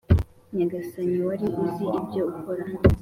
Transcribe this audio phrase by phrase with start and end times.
[0.55, 2.63] nyagasani, wari uzi ibyo ukora,